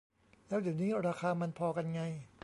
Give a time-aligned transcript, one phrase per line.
[0.47, 2.01] แล้วเดี๋ยวนี้ราคามันพอกันไง